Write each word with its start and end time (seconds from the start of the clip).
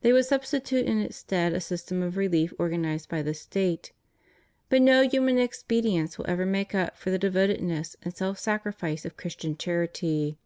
They 0.00 0.12
would 0.12 0.24
substitute 0.24 0.84
in 0.86 0.98
its 1.00 1.18
stead 1.18 1.52
a 1.52 1.60
system 1.60 2.02
of 2.02 2.16
relief 2.16 2.52
organized 2.58 3.08
by 3.08 3.22
the 3.22 3.34
State. 3.34 3.92
But 4.68 4.82
no 4.82 5.08
human 5.08 5.38
expedients 5.38 6.18
will 6.18 6.28
ever 6.28 6.44
make 6.44 6.74
up 6.74 6.96
for 6.96 7.10
the 7.12 7.18
devotedness 7.20 7.94
and 8.02 8.12
self 8.12 8.36
sacrifice 8.40 9.04
of 9.04 9.16
Christian 9.16 9.56
charity. 9.56 10.38